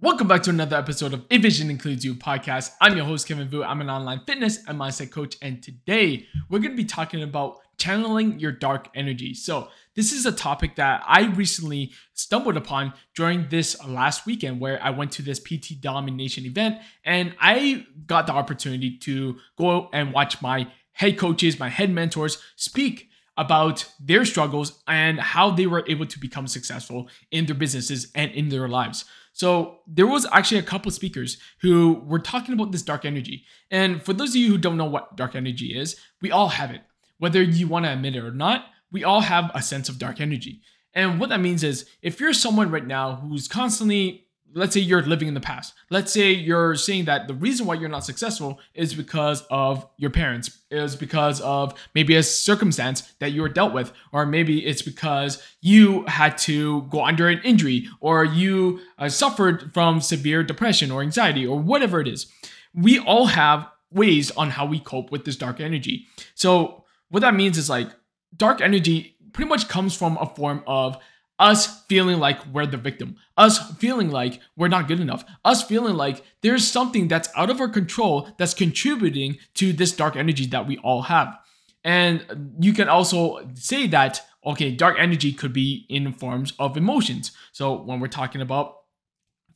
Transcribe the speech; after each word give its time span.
Welcome 0.00 0.28
back 0.28 0.44
to 0.44 0.50
another 0.50 0.76
episode 0.76 1.12
of 1.12 1.24
A 1.28 1.38
Vision 1.38 1.70
Includes 1.70 2.04
You 2.04 2.14
podcast. 2.14 2.70
I'm 2.80 2.96
your 2.96 3.04
host, 3.04 3.26
Kevin 3.26 3.48
Vu. 3.48 3.64
I'm 3.64 3.80
an 3.80 3.90
online 3.90 4.20
fitness 4.28 4.64
and 4.68 4.78
mindset 4.78 5.10
coach, 5.10 5.36
and 5.42 5.60
today 5.60 6.24
we're 6.48 6.60
going 6.60 6.70
to 6.70 6.76
be 6.76 6.84
talking 6.84 7.20
about 7.20 7.58
channeling 7.78 8.38
your 8.38 8.52
dark 8.52 8.86
energy. 8.94 9.34
So, 9.34 9.70
this 9.96 10.12
is 10.12 10.24
a 10.24 10.30
topic 10.30 10.76
that 10.76 11.02
I 11.04 11.24
recently 11.30 11.90
stumbled 12.12 12.56
upon 12.56 12.92
during 13.16 13.48
this 13.48 13.76
last 13.84 14.24
weekend 14.24 14.60
where 14.60 14.80
I 14.80 14.90
went 14.90 15.10
to 15.12 15.22
this 15.22 15.40
PT 15.40 15.80
Domination 15.80 16.46
event 16.46 16.78
and 17.04 17.34
I 17.40 17.84
got 18.06 18.28
the 18.28 18.34
opportunity 18.34 18.98
to 18.98 19.38
go 19.56 19.90
and 19.92 20.12
watch 20.12 20.40
my 20.40 20.68
head 20.92 21.18
coaches, 21.18 21.58
my 21.58 21.70
head 21.70 21.90
mentors 21.90 22.40
speak 22.54 23.08
about 23.36 23.84
their 23.98 24.24
struggles 24.24 24.82
and 24.86 25.18
how 25.18 25.50
they 25.50 25.66
were 25.66 25.84
able 25.88 26.06
to 26.06 26.18
become 26.18 26.46
successful 26.46 27.08
in 27.30 27.46
their 27.46 27.54
businesses 27.54 28.12
and 28.14 28.30
in 28.32 28.48
their 28.48 28.68
lives. 28.68 29.04
So 29.38 29.78
there 29.86 30.08
was 30.08 30.26
actually 30.32 30.58
a 30.58 30.64
couple 30.64 30.90
speakers 30.90 31.38
who 31.60 32.02
were 32.04 32.18
talking 32.18 32.54
about 32.54 32.72
this 32.72 32.82
dark 32.82 33.04
energy. 33.04 33.44
And 33.70 34.02
for 34.02 34.12
those 34.12 34.30
of 34.30 34.36
you 34.36 34.50
who 34.50 34.58
don't 34.58 34.76
know 34.76 34.84
what 34.84 35.16
dark 35.16 35.36
energy 35.36 35.78
is, 35.78 35.94
we 36.20 36.32
all 36.32 36.48
have 36.48 36.72
it. 36.72 36.80
Whether 37.18 37.40
you 37.40 37.68
want 37.68 37.84
to 37.84 37.92
admit 37.92 38.16
it 38.16 38.24
or 38.24 38.32
not, 38.32 38.66
we 38.90 39.04
all 39.04 39.20
have 39.20 39.52
a 39.54 39.62
sense 39.62 39.88
of 39.88 39.96
dark 39.96 40.20
energy. 40.20 40.60
And 40.92 41.20
what 41.20 41.28
that 41.28 41.38
means 41.38 41.62
is 41.62 41.88
if 42.02 42.18
you're 42.18 42.32
someone 42.32 42.72
right 42.72 42.84
now 42.84 43.14
who's 43.14 43.46
constantly 43.46 44.26
let's 44.54 44.74
say 44.74 44.80
you're 44.80 45.02
living 45.02 45.28
in 45.28 45.34
the 45.34 45.40
past. 45.40 45.74
Let's 45.90 46.12
say 46.12 46.32
you're 46.32 46.74
saying 46.74 47.04
that 47.06 47.28
the 47.28 47.34
reason 47.34 47.66
why 47.66 47.74
you're 47.74 47.88
not 47.88 48.04
successful 48.04 48.60
is 48.74 48.94
because 48.94 49.42
of 49.50 49.86
your 49.96 50.10
parents, 50.10 50.58
is 50.70 50.96
because 50.96 51.40
of 51.40 51.74
maybe 51.94 52.14
a 52.16 52.22
circumstance 52.22 53.02
that 53.20 53.32
you 53.32 53.42
were 53.42 53.48
dealt 53.48 53.72
with, 53.72 53.92
or 54.12 54.26
maybe 54.26 54.64
it's 54.64 54.82
because 54.82 55.42
you 55.60 56.04
had 56.06 56.38
to 56.38 56.82
go 56.82 57.04
under 57.04 57.28
an 57.28 57.40
injury, 57.44 57.88
or 58.00 58.24
you 58.24 58.80
uh, 58.98 59.08
suffered 59.08 59.72
from 59.72 60.00
severe 60.00 60.42
depression 60.42 60.90
or 60.90 61.02
anxiety, 61.02 61.46
or 61.46 61.58
whatever 61.58 62.00
it 62.00 62.08
is. 62.08 62.26
We 62.74 62.98
all 62.98 63.26
have 63.26 63.68
ways 63.90 64.30
on 64.32 64.50
how 64.50 64.66
we 64.66 64.78
cope 64.78 65.10
with 65.10 65.24
this 65.24 65.36
dark 65.36 65.60
energy. 65.60 66.06
So, 66.34 66.84
what 67.10 67.20
that 67.20 67.34
means 67.34 67.56
is 67.56 67.70
like 67.70 67.88
dark 68.36 68.60
energy 68.60 69.16
pretty 69.32 69.48
much 69.48 69.68
comes 69.68 69.96
from 69.96 70.18
a 70.20 70.26
form 70.26 70.62
of 70.66 70.98
us 71.38 71.84
feeling 71.84 72.18
like 72.18 72.44
we're 72.46 72.66
the 72.66 72.76
victim, 72.76 73.16
us 73.36 73.70
feeling 73.76 74.10
like 74.10 74.40
we're 74.56 74.68
not 74.68 74.88
good 74.88 75.00
enough, 75.00 75.24
us 75.44 75.62
feeling 75.62 75.94
like 75.94 76.22
there's 76.42 76.66
something 76.66 77.08
that's 77.08 77.28
out 77.36 77.50
of 77.50 77.60
our 77.60 77.68
control 77.68 78.28
that's 78.38 78.54
contributing 78.54 79.38
to 79.54 79.72
this 79.72 79.92
dark 79.92 80.16
energy 80.16 80.46
that 80.46 80.66
we 80.66 80.78
all 80.78 81.02
have. 81.02 81.38
And 81.84 82.56
you 82.60 82.72
can 82.72 82.88
also 82.88 83.48
say 83.54 83.86
that, 83.88 84.20
okay, 84.44 84.70
dark 84.72 84.96
energy 84.98 85.32
could 85.32 85.52
be 85.52 85.86
in 85.88 86.12
forms 86.12 86.52
of 86.58 86.76
emotions. 86.76 87.32
So 87.52 87.82
when 87.82 88.00
we're 88.00 88.08
talking 88.08 88.40
about 88.40 88.76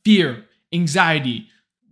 fear, 0.05 0.45
anxiety, 0.71 1.49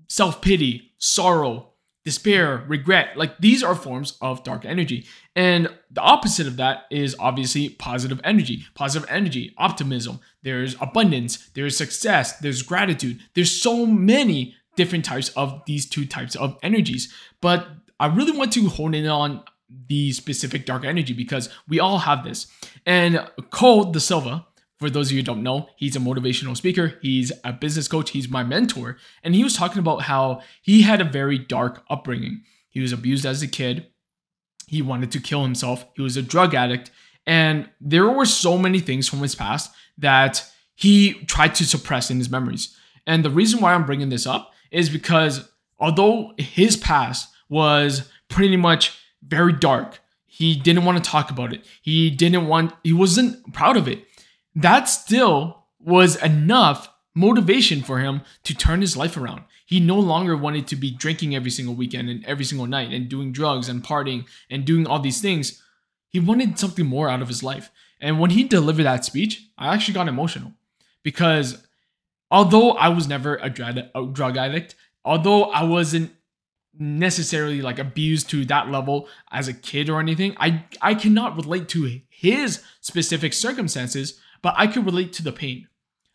self 0.07 0.41
pity, 0.41 0.93
sorrow, 0.97 1.70
despair, 2.03 2.63
regret. 2.67 3.15
Like 3.15 3.37
these 3.39 3.63
are 3.63 3.75
forms 3.75 4.17
of 4.21 4.43
dark 4.43 4.65
energy. 4.65 5.05
And 5.35 5.69
the 5.91 6.01
opposite 6.01 6.47
of 6.47 6.57
that 6.57 6.83
is 6.89 7.15
obviously 7.19 7.69
positive 7.69 8.19
energy. 8.23 8.65
Positive 8.73 9.07
energy, 9.09 9.53
optimism, 9.57 10.19
there's 10.43 10.75
abundance, 10.81 11.49
there's 11.53 11.77
success, 11.77 12.37
there's 12.39 12.63
gratitude. 12.63 13.19
There's 13.35 13.51
so 13.51 13.85
many 13.85 14.55
different 14.75 15.05
types 15.05 15.29
of 15.29 15.61
these 15.65 15.87
two 15.87 16.05
types 16.05 16.35
of 16.35 16.57
energies. 16.63 17.13
But 17.41 17.67
I 17.99 18.07
really 18.07 18.35
want 18.35 18.51
to 18.53 18.67
hone 18.67 18.93
in 18.93 19.07
on 19.07 19.43
the 19.87 20.11
specific 20.11 20.65
dark 20.65 20.83
energy 20.83 21.13
because 21.13 21.49
we 21.67 21.79
all 21.79 21.99
have 21.99 22.23
this. 22.23 22.47
And 22.85 23.25
Cole 23.51 23.93
DaSilva, 23.93 24.45
for 24.81 24.89
those 24.89 25.09
of 25.09 25.11
you 25.11 25.19
who 25.19 25.23
don't 25.23 25.43
know, 25.43 25.69
he's 25.75 25.95
a 25.95 25.99
motivational 25.99 26.57
speaker, 26.57 26.97
he's 27.03 27.31
a 27.43 27.53
business 27.53 27.87
coach, 27.87 28.09
he's 28.09 28.27
my 28.27 28.43
mentor, 28.43 28.97
and 29.23 29.35
he 29.35 29.43
was 29.43 29.55
talking 29.55 29.77
about 29.77 30.01
how 30.01 30.41
he 30.63 30.81
had 30.81 30.99
a 30.99 31.05
very 31.05 31.37
dark 31.37 31.83
upbringing. 31.87 32.41
He 32.67 32.79
was 32.79 32.91
abused 32.91 33.23
as 33.23 33.43
a 33.43 33.47
kid, 33.47 33.85
he 34.65 34.81
wanted 34.81 35.11
to 35.11 35.19
kill 35.19 35.43
himself, 35.43 35.85
he 35.95 36.01
was 36.01 36.17
a 36.17 36.23
drug 36.23 36.55
addict, 36.55 36.89
and 37.27 37.69
there 37.79 38.09
were 38.09 38.25
so 38.25 38.57
many 38.57 38.79
things 38.79 39.07
from 39.07 39.19
his 39.19 39.35
past 39.35 39.71
that 39.99 40.43
he 40.73 41.13
tried 41.25 41.53
to 41.55 41.65
suppress 41.65 42.09
in 42.09 42.17
his 42.17 42.31
memories. 42.31 42.75
And 43.05 43.23
the 43.23 43.29
reason 43.29 43.61
why 43.61 43.75
I'm 43.75 43.85
bringing 43.85 44.09
this 44.09 44.25
up 44.25 44.51
is 44.71 44.89
because 44.89 45.47
although 45.77 46.33
his 46.39 46.75
past 46.75 47.31
was 47.49 48.09
pretty 48.29 48.57
much 48.57 48.97
very 49.21 49.53
dark, 49.53 49.99
he 50.25 50.55
didn't 50.55 50.85
want 50.85 51.03
to 51.03 51.07
talk 51.07 51.29
about 51.29 51.53
it. 51.53 51.63
He 51.83 52.09
didn't 52.09 52.47
want, 52.47 52.73
he 52.83 52.93
wasn't 52.93 53.53
proud 53.53 53.77
of 53.77 53.87
it 53.87 54.07
that 54.55 54.89
still 54.89 55.65
was 55.79 56.21
enough 56.21 56.89
motivation 57.13 57.81
for 57.81 57.99
him 57.99 58.21
to 58.43 58.55
turn 58.55 58.81
his 58.81 58.95
life 58.95 59.17
around. 59.17 59.43
He 59.65 59.79
no 59.79 59.99
longer 59.99 60.35
wanted 60.35 60.67
to 60.67 60.75
be 60.75 60.91
drinking 60.91 61.35
every 61.35 61.51
single 61.51 61.75
weekend 61.75 62.09
and 62.09 62.25
every 62.25 62.45
single 62.45 62.67
night 62.67 62.91
and 62.91 63.09
doing 63.09 63.31
drugs 63.31 63.69
and 63.69 63.83
partying 63.83 64.25
and 64.49 64.65
doing 64.65 64.87
all 64.87 64.99
these 64.99 65.21
things. 65.21 65.61
He 66.09 66.19
wanted 66.19 66.59
something 66.59 66.85
more 66.85 67.09
out 67.09 67.21
of 67.21 67.27
his 67.27 67.43
life. 67.43 67.71
And 67.99 68.19
when 68.19 68.31
he 68.31 68.43
delivered 68.43 68.83
that 68.83 69.05
speech, 69.05 69.47
I 69.57 69.73
actually 69.73 69.93
got 69.93 70.07
emotional 70.07 70.53
because 71.03 71.65
although 72.29 72.71
I 72.71 72.89
was 72.89 73.07
never 73.07 73.35
a 73.35 73.49
drug 73.49 74.37
addict, 74.37 74.75
although 75.05 75.43
I 75.45 75.63
wasn't 75.63 76.11
necessarily 76.77 77.61
like 77.61 77.79
abused 77.79 78.29
to 78.29 78.45
that 78.45 78.69
level 78.69 79.07
as 79.31 79.47
a 79.47 79.53
kid 79.53 79.89
or 79.89 79.99
anything, 79.99 80.35
I 80.39 80.65
I 80.81 80.95
cannot 80.95 81.35
relate 81.35 81.67
to 81.69 82.01
his 82.09 82.63
specific 82.79 83.33
circumstances 83.33 84.19
but 84.41 84.53
I 84.57 84.67
could 84.67 84.85
relate 84.85 85.13
to 85.13 85.23
the 85.23 85.31
pain. 85.31 85.67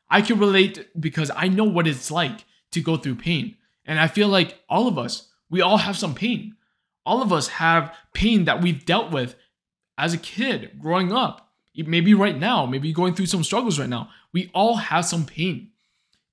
I 0.09 0.23
could 0.23 0.39
relate 0.39 0.89
because 0.99 1.31
I 1.35 1.49
know 1.49 1.65
what 1.65 1.87
it's 1.87 2.11
like 2.11 2.45
to 2.73 2.81
go 2.81 2.97
through 2.97 3.17
pain. 3.17 3.57
And 3.85 3.99
I 4.01 4.09
feel 4.09 4.29
like 4.29 4.61
all 4.69 4.89
of 4.89 4.99
us, 4.99 5.29
we 5.51 5.61
all 5.61 5.79
have 5.79 5.97
some 5.97 6.15
pain. 6.15 6.57
All 7.05 7.23
of 7.23 7.33
us 7.33 7.49
have 7.49 7.95
pain 8.13 8.45
that 8.45 8.61
we've 8.61 8.85
dealt 8.85 9.13
with 9.13 9.37
as 9.97 10.13
a 10.13 10.19
kid 10.19 10.79
growing 10.81 11.13
up. 11.13 11.53
Maybe 11.77 12.15
right 12.15 12.37
now, 12.37 12.67
maybe 12.67 12.93
going 12.93 13.15
through 13.15 13.27
some 13.27 13.45
struggles 13.45 13.79
right 13.79 13.89
now. 13.89 14.11
We 14.33 14.51
all 14.55 14.77
have 14.77 15.05
some 15.05 15.27
pain. 15.27 15.71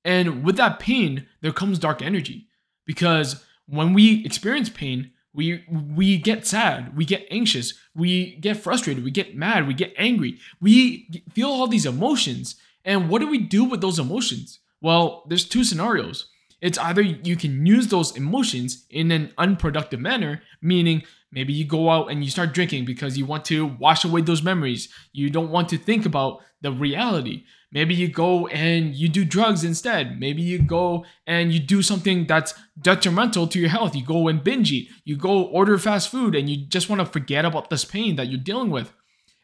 And 0.05 0.43
with 0.43 0.57
that 0.57 0.79
pain, 0.79 1.27
there 1.41 1.51
comes 1.51 1.79
dark 1.79 2.01
energy. 2.01 2.47
Because 2.85 3.43
when 3.67 3.93
we 3.93 4.25
experience 4.25 4.69
pain, 4.69 5.11
we 5.33 5.63
we 5.69 6.17
get 6.17 6.45
sad, 6.45 6.95
we 6.95 7.05
get 7.05 7.27
anxious, 7.31 7.73
we 7.95 8.35
get 8.35 8.57
frustrated, 8.57 9.03
we 9.03 9.11
get 9.11 9.35
mad, 9.35 9.67
we 9.67 9.73
get 9.73 9.93
angry. 9.97 10.39
We 10.61 11.23
feel 11.33 11.49
all 11.49 11.67
these 11.67 11.85
emotions. 11.85 12.55
And 12.85 13.09
what 13.09 13.19
do 13.19 13.27
we 13.27 13.39
do 13.39 13.63
with 13.63 13.81
those 13.81 13.99
emotions? 13.99 14.59
Well, 14.81 15.23
there's 15.27 15.45
two 15.45 15.63
scenarios. 15.63 16.29
It's 16.61 16.77
either 16.77 17.01
you 17.01 17.35
can 17.35 17.65
use 17.65 17.87
those 17.87 18.15
emotions 18.15 18.85
in 18.89 19.11
an 19.11 19.33
unproductive 19.37 19.99
manner, 19.99 20.41
meaning 20.61 21.03
maybe 21.33 21.53
you 21.53 21.65
go 21.65 21.89
out 21.89 22.11
and 22.11 22.23
you 22.23 22.29
start 22.29 22.53
drinking 22.53 22.85
because 22.85 23.17
you 23.17 23.25
want 23.25 23.45
to 23.45 23.65
wash 23.65 24.05
away 24.05 24.21
those 24.21 24.43
memories. 24.43 24.89
You 25.11 25.29
don't 25.29 25.51
want 25.51 25.69
to 25.69 25.77
think 25.77 26.05
about 26.05 26.41
the 26.61 26.71
reality. 26.71 27.43
Maybe 27.71 27.95
you 27.95 28.07
go 28.07 28.47
and 28.47 28.95
you 28.95 29.09
do 29.09 29.25
drugs 29.25 29.63
instead. 29.63 30.19
Maybe 30.19 30.43
you 30.43 30.59
go 30.59 31.05
and 31.25 31.51
you 31.51 31.59
do 31.59 31.81
something 31.81 32.27
that's 32.27 32.53
detrimental 32.79 33.47
to 33.47 33.59
your 33.59 33.69
health. 33.69 33.95
You 33.95 34.05
go 34.05 34.27
and 34.27 34.43
binge 34.43 34.71
eat. 34.71 34.89
You 35.03 35.17
go 35.17 35.43
order 35.45 35.79
fast 35.79 36.09
food 36.09 36.35
and 36.35 36.47
you 36.47 36.67
just 36.67 36.87
want 36.87 36.99
to 36.99 37.05
forget 37.05 37.45
about 37.45 37.71
this 37.71 37.83
pain 37.83 38.15
that 38.17 38.27
you're 38.27 38.39
dealing 38.39 38.69
with. 38.69 38.93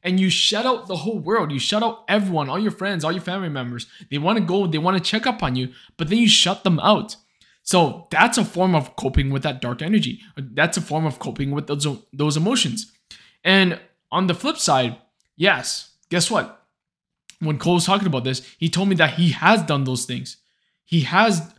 And 0.04 0.20
you 0.20 0.30
shut 0.30 0.66
out 0.66 0.88
the 0.88 0.98
whole 0.98 1.18
world. 1.18 1.52
You 1.52 1.60
shut 1.60 1.84
out 1.84 2.06
everyone, 2.08 2.50
all 2.50 2.60
your 2.60 2.72
friends, 2.72 3.04
all 3.04 3.12
your 3.12 3.22
family 3.22 3.50
members. 3.50 3.88
They 4.12 4.20
want 4.20 4.38
to 4.38 4.46
go, 4.46 4.68
they 4.68 4.78
want 4.78 4.96
to 4.96 5.04
check 5.04 5.26
up 5.26 5.42
on 5.42 5.56
you, 5.56 5.74
but 5.98 6.08
then 6.08 6.20
you 6.20 6.30
shut 6.30 6.64
them 6.64 6.80
out. 6.80 7.16
So 7.70 8.08
that's 8.10 8.40
a 8.40 8.46
form 8.46 8.74
of 8.74 8.96
coping 8.96 9.30
with 9.30 9.44
that 9.44 9.62
dark 9.62 9.84
energy. 9.84 10.22
That's 10.36 10.78
a 10.78 10.82
form 10.82 11.06
of 11.06 11.20
coping 11.20 11.52
with 11.52 11.68
those, 11.68 11.86
those 12.12 12.36
emotions. 12.36 12.92
And 13.44 13.80
on 14.12 14.26
the 14.26 14.34
flip 14.34 14.58
side, 14.58 14.98
yes, 15.38 15.92
guess 16.10 16.32
what? 16.32 16.60
when 17.42 17.58
Cole 17.58 17.76
was 17.76 17.86
talking 17.86 18.08
about 18.08 18.24
this, 18.24 18.42
he 18.58 18.70
told 18.70 18.90
me 18.90 18.96
that 18.96 19.14
he 19.14 19.30
has 19.30 19.62
done 19.64 19.84
those 19.86 20.06
things. 20.06 20.38
He 20.84 21.02
has 21.02 21.54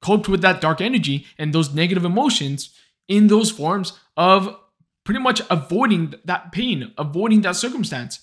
coped 0.00 0.28
with 0.28 0.40
that 0.42 0.60
dark 0.60 0.80
energy 0.80 1.26
and 1.38 1.52
those 1.52 1.74
negative 1.74 2.04
emotions 2.04 2.70
in 3.08 3.26
those 3.26 3.50
forms 3.50 3.98
of 4.16 4.56
pretty 5.04 5.20
much 5.20 5.42
avoiding 5.50 6.14
that 6.24 6.52
pain, 6.52 6.92
avoiding 6.96 7.40
that 7.40 7.56
circumstance. 7.56 8.20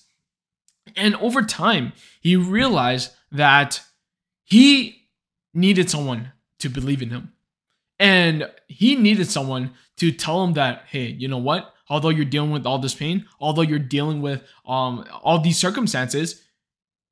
And 0.96 1.14
over 1.16 1.42
time, 1.42 1.92
he 2.20 2.36
realized 2.36 3.12
that 3.30 3.82
he 4.44 5.08
needed 5.52 5.90
someone 5.90 6.32
to 6.58 6.68
believe 6.68 7.02
in 7.02 7.10
him. 7.10 7.32
And 7.98 8.48
he 8.68 8.96
needed 8.96 9.30
someone 9.30 9.72
to 9.96 10.12
tell 10.12 10.44
him 10.44 10.52
that, 10.54 10.84
hey, 10.88 11.06
you 11.06 11.28
know 11.28 11.38
what? 11.38 11.74
Although 11.88 12.10
you're 12.10 12.24
dealing 12.24 12.50
with 12.50 12.66
all 12.66 12.78
this 12.78 12.94
pain, 12.94 13.26
although 13.40 13.62
you're 13.62 13.78
dealing 13.78 14.20
with 14.20 14.42
um, 14.66 15.04
all 15.22 15.40
these 15.40 15.58
circumstances, 15.58 16.42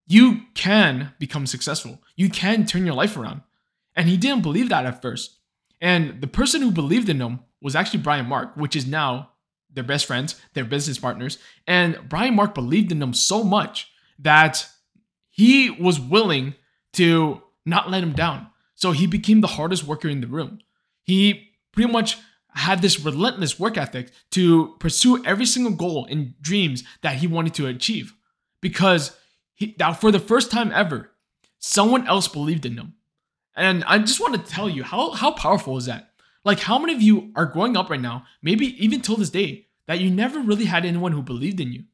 you 0.07 0.43
can 0.55 1.13
become 1.19 1.47
successful. 1.47 2.01
You 2.15 2.29
can 2.29 2.67
turn 2.67 2.87
your 2.87 2.95
life 2.95 3.17
around. 3.17 3.43
And 3.97 4.09
he 4.09 4.17
didn't 4.17 4.43
believe 4.43 4.69
that 4.69 4.87
at 4.87 5.03
first. 5.03 5.39
And 5.81 6.21
the 6.21 6.27
person 6.27 6.63
who 6.63 6.71
believed 6.71 7.09
in 7.09 7.21
him 7.21 7.41
was 7.61 7.75
actually 7.75 8.01
Brian 8.01 8.27
Mark, 8.27 8.57
which 8.57 8.77
is 8.77 8.87
now 8.87 9.31
their 9.73 9.85
best 9.85 10.07
friends, 10.07 10.41
their 10.55 10.65
business 10.65 10.99
partners. 10.99 11.39
And 11.67 11.99
Brian 12.09 12.35
Mark 12.35 12.55
believed 12.55 12.93
in 12.93 12.99
them 12.99 13.15
so 13.15 13.43
much 13.43 13.91
that 14.19 14.69
he 15.31 15.71
was 15.71 15.99
willing 16.01 16.55
to 16.95 17.43
not 17.65 17.91
let 17.91 18.03
him 18.03 18.13
down. 18.13 18.47
So 18.76 18.93
he 18.93 19.06
became 19.06 19.40
the 19.40 19.49
hardest 19.49 19.84
worker 19.84 20.08
in 20.08 20.20
the 20.20 20.26
room. 20.28 20.61
He 21.02 21.50
pretty 21.73 21.90
much 21.90 22.19
had 22.55 22.81
this 22.81 23.00
relentless 23.00 23.58
work 23.58 23.76
ethic 23.76 24.11
to 24.31 24.76
pursue 24.78 25.25
every 25.25 25.44
single 25.44 25.73
goal 25.73 26.06
and 26.08 26.40
dreams 26.40 26.84
that 27.02 27.17
he 27.17 27.26
wanted 27.26 27.55
to 27.55 27.67
achieve 27.67 28.14
because 28.61 29.17
he, 29.55 29.75
that 29.78 30.00
for 30.00 30.11
the 30.11 30.20
first 30.20 30.50
time 30.50 30.70
ever, 30.73 31.11
someone 31.58 32.06
else 32.06 32.28
believed 32.28 32.64
in 32.64 32.76
him. 32.76 32.94
And 33.55 33.84
I 33.84 33.99
just 33.99 34.20
want 34.20 34.34
to 34.34 34.52
tell 34.52 34.69
you 34.69 34.84
how, 34.84 35.11
how 35.11 35.32
powerful 35.32 35.76
is 35.76 35.87
that? 35.87 36.11
Like, 36.44 36.61
how 36.61 36.78
many 36.78 36.94
of 36.94 37.02
you 37.02 37.32
are 37.34 37.46
growing 37.46 37.76
up 37.76 37.90
right 37.90 38.00
now, 38.00 38.25
maybe 38.43 38.82
even 38.82 39.00
till 39.00 39.17
this 39.17 39.31
day, 39.31 39.67
that 39.87 40.00
you 40.00 40.11
never 40.11 40.38
really 40.38 40.67
had 40.67 40.84
anyone 40.84 41.12
who 41.12 41.23
believed 41.23 41.61
in 41.61 41.73
you? 41.73 41.84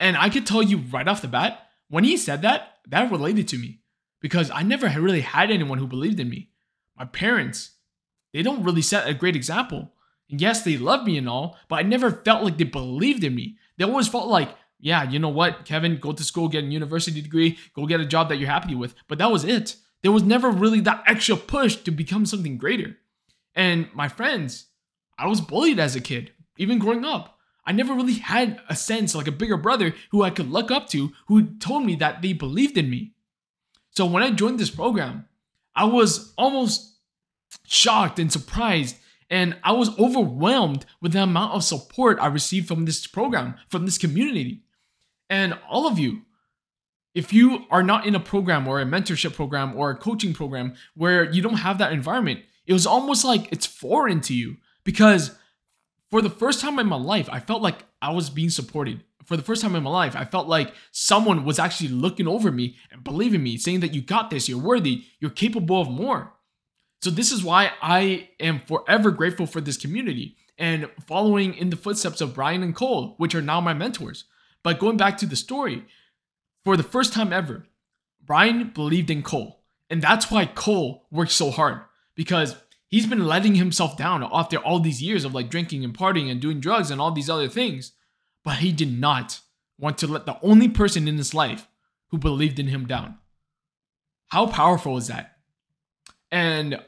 And 0.00 0.16
I 0.16 0.30
could 0.30 0.46
tell 0.46 0.62
you 0.62 0.78
right 0.78 1.06
off 1.06 1.22
the 1.22 1.28
bat, 1.28 1.68
when 1.88 2.04
he 2.04 2.16
said 2.16 2.42
that, 2.42 2.78
that 2.88 3.10
related 3.10 3.48
to 3.48 3.58
me 3.58 3.80
because 4.24 4.50
I 4.50 4.62
never 4.62 4.88
really 4.88 5.20
had 5.20 5.50
anyone 5.50 5.76
who 5.76 5.86
believed 5.86 6.18
in 6.18 6.30
me. 6.30 6.48
My 6.96 7.04
parents, 7.04 7.72
they 8.32 8.40
don't 8.40 8.62
really 8.62 8.80
set 8.80 9.06
a 9.06 9.12
great 9.12 9.36
example. 9.36 9.92
And 10.30 10.40
yes, 10.40 10.62
they 10.62 10.78
love 10.78 11.04
me 11.04 11.18
and 11.18 11.28
all, 11.28 11.58
but 11.68 11.76
I 11.76 11.82
never 11.82 12.10
felt 12.10 12.42
like 12.42 12.56
they 12.56 12.64
believed 12.64 13.22
in 13.22 13.34
me. 13.34 13.58
They 13.76 13.84
always 13.84 14.08
felt 14.08 14.28
like, 14.28 14.48
yeah, 14.80 15.02
you 15.02 15.18
know 15.18 15.28
what, 15.28 15.66
Kevin, 15.66 15.98
go 15.98 16.12
to 16.12 16.24
school, 16.24 16.48
get 16.48 16.64
a 16.64 16.68
university 16.68 17.20
degree, 17.20 17.58
go 17.74 17.84
get 17.84 18.00
a 18.00 18.06
job 18.06 18.30
that 18.30 18.38
you're 18.38 18.48
happy 18.48 18.74
with. 18.74 18.94
But 19.08 19.18
that 19.18 19.30
was 19.30 19.44
it. 19.44 19.76
There 20.00 20.10
was 20.10 20.22
never 20.22 20.48
really 20.48 20.80
that 20.80 21.04
extra 21.06 21.36
push 21.36 21.76
to 21.76 21.90
become 21.90 22.24
something 22.24 22.56
greater. 22.56 22.96
And 23.54 23.90
my 23.92 24.08
friends, 24.08 24.68
I 25.18 25.26
was 25.26 25.42
bullied 25.42 25.78
as 25.78 25.96
a 25.96 26.00
kid, 26.00 26.32
even 26.56 26.78
growing 26.78 27.04
up. 27.04 27.36
I 27.66 27.72
never 27.72 27.92
really 27.92 28.14
had 28.14 28.58
a 28.70 28.74
sense 28.74 29.14
like 29.14 29.28
a 29.28 29.32
bigger 29.32 29.58
brother 29.58 29.94
who 30.12 30.22
I 30.22 30.30
could 30.30 30.50
look 30.50 30.70
up 30.70 30.88
to 30.88 31.12
who 31.26 31.56
told 31.56 31.84
me 31.84 31.94
that 31.96 32.22
they 32.22 32.32
believed 32.32 32.78
in 32.78 32.88
me. 32.88 33.13
So 33.96 34.06
when 34.06 34.22
I 34.22 34.30
joined 34.30 34.58
this 34.58 34.70
program, 34.70 35.26
I 35.74 35.84
was 35.84 36.32
almost 36.36 36.96
shocked 37.66 38.18
and 38.18 38.32
surprised 38.32 38.96
and 39.30 39.56
I 39.64 39.72
was 39.72 39.98
overwhelmed 39.98 40.84
with 41.00 41.12
the 41.12 41.22
amount 41.22 41.54
of 41.54 41.64
support 41.64 42.18
I 42.20 42.26
received 42.26 42.68
from 42.68 42.84
this 42.84 43.06
program, 43.06 43.54
from 43.68 43.84
this 43.84 43.98
community. 43.98 44.62
And 45.30 45.58
all 45.68 45.86
of 45.86 45.98
you, 45.98 46.22
if 47.14 47.32
you 47.32 47.64
are 47.70 47.82
not 47.82 48.06
in 48.06 48.14
a 48.14 48.20
program 48.20 48.68
or 48.68 48.80
a 48.80 48.84
mentorship 48.84 49.34
program 49.34 49.76
or 49.76 49.90
a 49.90 49.96
coaching 49.96 50.34
program 50.34 50.74
where 50.94 51.30
you 51.30 51.40
don't 51.42 51.54
have 51.54 51.78
that 51.78 51.92
environment, 51.92 52.40
it 52.66 52.72
was 52.72 52.86
almost 52.86 53.24
like 53.24 53.50
it's 53.52 53.66
foreign 53.66 54.20
to 54.22 54.34
you 54.34 54.56
because 54.84 55.36
for 56.10 56.20
the 56.20 56.30
first 56.30 56.60
time 56.60 56.78
in 56.78 56.86
my 56.86 56.96
life, 56.96 57.28
I 57.30 57.40
felt 57.40 57.62
like 57.62 57.84
I 58.02 58.12
was 58.12 58.30
being 58.30 58.50
supported. 58.50 59.02
For 59.24 59.36
the 59.36 59.42
first 59.42 59.62
time 59.62 59.74
in 59.74 59.82
my 59.82 59.90
life, 59.90 60.14
I 60.14 60.24
felt 60.24 60.48
like 60.48 60.74
someone 60.92 61.44
was 61.44 61.58
actually 61.58 61.88
looking 61.88 62.28
over 62.28 62.52
me 62.52 62.76
and 62.90 63.02
believing 63.02 63.42
me, 63.42 63.56
saying 63.56 63.80
that 63.80 63.94
you 63.94 64.02
got 64.02 64.30
this, 64.30 64.48
you're 64.48 64.58
worthy, 64.58 65.04
you're 65.18 65.30
capable 65.30 65.80
of 65.80 65.88
more. 65.88 66.34
So, 67.02 67.10
this 67.10 67.32
is 67.32 67.44
why 67.44 67.72
I 67.82 68.30
am 68.40 68.60
forever 68.66 69.10
grateful 69.10 69.46
for 69.46 69.60
this 69.60 69.76
community 69.76 70.36
and 70.56 70.88
following 71.06 71.54
in 71.54 71.70
the 71.70 71.76
footsteps 71.76 72.20
of 72.20 72.34
Brian 72.34 72.62
and 72.62 72.74
Cole, 72.74 73.14
which 73.18 73.34
are 73.34 73.42
now 73.42 73.60
my 73.60 73.74
mentors. 73.74 74.24
But 74.62 74.78
going 74.78 74.96
back 74.96 75.18
to 75.18 75.26
the 75.26 75.36
story, 75.36 75.84
for 76.64 76.76
the 76.76 76.82
first 76.82 77.12
time 77.12 77.32
ever, 77.32 77.66
Brian 78.22 78.70
believed 78.70 79.10
in 79.10 79.22
Cole. 79.22 79.64
And 79.90 80.00
that's 80.00 80.30
why 80.30 80.46
Cole 80.46 81.06
worked 81.10 81.32
so 81.32 81.50
hard 81.50 81.82
because 82.14 82.56
he's 82.88 83.06
been 83.06 83.26
letting 83.26 83.56
himself 83.56 83.96
down 83.96 84.26
after 84.32 84.56
all 84.56 84.80
these 84.80 85.02
years 85.02 85.24
of 85.24 85.34
like 85.34 85.50
drinking 85.50 85.84
and 85.84 85.96
partying 85.96 86.30
and 86.30 86.40
doing 86.40 86.60
drugs 86.60 86.90
and 86.90 87.00
all 87.00 87.12
these 87.12 87.28
other 87.28 87.48
things. 87.48 87.92
But 88.44 88.58
he 88.58 88.72
did 88.72 88.98
not 88.98 89.40
want 89.78 89.98
to 89.98 90.06
let 90.06 90.26
the 90.26 90.38
only 90.42 90.68
person 90.68 91.08
in 91.08 91.16
his 91.16 91.34
life 91.34 91.66
who 92.08 92.18
believed 92.18 92.58
in 92.58 92.68
him 92.68 92.86
down. 92.86 93.18
How 94.28 94.46
powerful 94.46 94.96
is 94.96 95.08
that? 95.08 95.38
And 96.30 96.80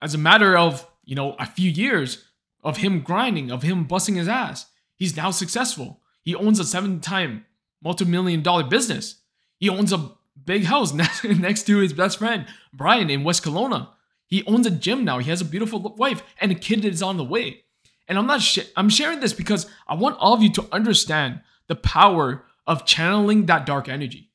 as 0.00 0.14
a 0.14 0.18
matter 0.18 0.56
of, 0.56 0.86
you 1.04 1.14
know, 1.14 1.34
a 1.38 1.46
few 1.46 1.70
years 1.70 2.24
of 2.62 2.78
him 2.78 3.00
grinding, 3.00 3.50
of 3.50 3.62
him 3.62 3.84
busting 3.84 4.14
his 4.14 4.28
ass, 4.28 4.66
he's 4.96 5.16
now 5.16 5.30
successful. 5.30 6.00
He 6.22 6.34
owns 6.34 6.60
a 6.60 6.64
seven 6.64 7.00
time 7.00 7.46
multi 7.82 8.04
million 8.04 8.42
dollar 8.42 8.64
business. 8.64 9.16
He 9.58 9.68
owns 9.68 9.92
a 9.92 10.12
big 10.44 10.64
house 10.64 10.92
next 11.24 11.66
to 11.66 11.78
his 11.78 11.92
best 11.92 12.18
friend, 12.18 12.46
Brian, 12.72 13.10
in 13.10 13.24
West 13.24 13.44
Kelowna. 13.44 13.88
He 14.26 14.44
owns 14.46 14.66
a 14.66 14.70
gym 14.70 15.04
now. 15.04 15.18
He 15.18 15.30
has 15.30 15.40
a 15.40 15.46
beautiful 15.46 15.80
wife 15.96 16.22
and 16.40 16.50
a 16.50 16.54
kid 16.54 16.82
that 16.82 16.92
is 16.92 17.02
on 17.02 17.16
the 17.16 17.24
way. 17.24 17.61
And 18.08 18.18
I'm 18.18 18.26
not 18.26 18.42
sh- 18.42 18.70
I'm 18.76 18.88
sharing 18.88 19.20
this 19.20 19.32
because 19.32 19.66
I 19.86 19.94
want 19.94 20.18
all 20.18 20.34
of 20.34 20.42
you 20.42 20.52
to 20.52 20.68
understand 20.72 21.40
the 21.68 21.76
power 21.76 22.44
of 22.66 22.84
channeling 22.84 23.46
that 23.46 23.66
dark 23.66 23.88
energy. 23.88 24.30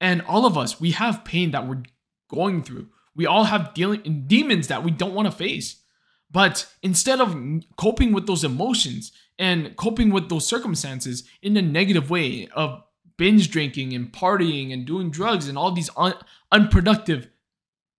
And 0.00 0.22
all 0.22 0.46
of 0.46 0.58
us, 0.58 0.80
we 0.80 0.90
have 0.92 1.24
pain 1.24 1.52
that 1.52 1.66
we're 1.66 1.82
going 2.28 2.62
through. 2.62 2.88
We 3.14 3.26
all 3.26 3.44
have 3.44 3.74
dealing 3.74 4.24
demons 4.26 4.68
that 4.68 4.82
we 4.82 4.90
don't 4.90 5.14
want 5.14 5.26
to 5.26 5.32
face. 5.32 5.82
But 6.30 6.66
instead 6.82 7.20
of 7.20 7.36
coping 7.76 8.12
with 8.12 8.26
those 8.26 8.42
emotions 8.42 9.12
and 9.38 9.76
coping 9.76 10.10
with 10.10 10.28
those 10.28 10.46
circumstances 10.46 11.24
in 11.42 11.56
a 11.56 11.62
negative 11.62 12.10
way 12.10 12.48
of 12.54 12.82
binge 13.16 13.50
drinking 13.50 13.94
and 13.94 14.12
partying 14.12 14.72
and 14.72 14.84
doing 14.84 15.10
drugs 15.10 15.48
and 15.48 15.56
all 15.56 15.70
these 15.70 15.90
un- 15.96 16.14
unproductive 16.50 17.28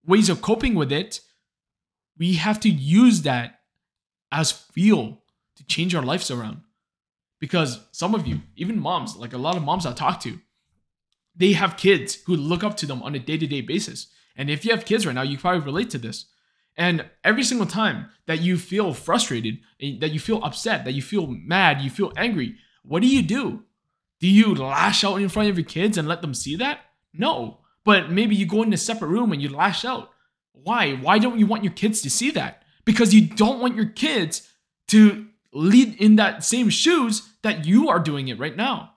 ways 0.06 0.30
of 0.30 0.42
coping 0.42 0.76
with 0.76 0.92
it, 0.92 1.22
we 2.18 2.34
have 2.34 2.60
to 2.62 2.70
use 2.70 3.22
that 3.22 3.55
as 4.36 4.52
fuel 4.52 5.24
to 5.56 5.66
change 5.66 5.96
our 5.96 6.04
lives 6.04 6.30
around. 6.30 6.62
Because 7.40 7.80
some 7.92 8.14
of 8.14 8.28
you, 8.28 8.42
even 8.56 8.80
moms, 8.80 9.16
like 9.16 9.34
a 9.34 9.38
lot 9.38 9.56
of 9.56 9.64
moms 9.64 9.86
I 9.86 9.94
talk 9.94 10.20
to, 10.22 10.40
they 11.36 11.54
have 11.54 11.78
kids 11.78 12.16
who 12.26 12.36
look 12.36 12.64
up 12.64 12.76
to 12.78 12.86
them 12.86 13.02
on 13.02 13.16
a 13.16 13.20
day 13.20 13.38
to 13.38 13.48
day 13.48 13.62
basis. 13.62 14.08
And 14.36 14.50
if 14.50 14.66
you 14.66 14.72
have 14.72 14.86
kids 14.86 15.06
right 15.06 15.16
now, 15.16 15.22
you 15.22 15.38
probably 15.38 15.62
relate 15.62 15.90
to 15.92 15.98
this. 15.98 16.26
And 16.78 17.06
every 17.24 17.44
single 17.44 17.68
time 17.68 18.10
that 18.26 18.42
you 18.42 18.58
feel 18.58 18.94
frustrated, 18.94 19.60
eh, 19.82 19.94
that 20.02 20.12
you 20.12 20.20
feel 20.20 20.44
upset, 20.44 20.84
that 20.84 20.94
you 20.94 21.02
feel 21.02 21.28
mad, 21.28 21.82
you 21.82 21.90
feel 21.90 22.12
angry, 22.18 22.56
what 22.84 23.02
do 23.02 23.08
you 23.08 23.22
do? 23.22 23.64
Do 24.20 24.28
you 24.28 24.54
lash 24.54 25.04
out 25.04 25.22
in 25.22 25.30
front 25.30 25.50
of 25.50 25.58
your 25.58 25.66
kids 25.66 25.98
and 25.98 26.08
let 26.08 26.22
them 26.22 26.34
see 26.34 26.58
that? 26.58 26.80
No. 27.14 27.60
But 27.86 28.12
maybe 28.12 28.36
you 28.36 28.46
go 28.46 28.64
in 28.64 28.74
a 28.74 28.78
separate 28.78 29.08
room 29.10 29.32
and 29.32 29.42
you 29.42 29.50
lash 29.50 29.86
out. 29.86 30.10
Why? 30.52 30.94
Why 30.96 31.20
don't 31.20 31.40
you 31.40 31.46
want 31.46 31.64
your 31.64 31.74
kids 31.74 32.02
to 32.02 32.10
see 32.10 32.32
that? 32.32 32.64
Because 32.86 33.14
you 33.14 33.28
don't 33.28 33.60
want 33.60 33.76
your 33.76 33.88
kids 33.88 34.50
to 34.90 35.28
lead 35.52 35.96
in 35.96 36.18
that 36.18 36.44
same 36.44 36.70
shoes 36.70 37.30
that 37.42 37.66
you 37.66 37.90
are 37.90 38.00
doing 38.00 38.28
it 38.28 38.40
right 38.40 38.56
now. 38.56 38.92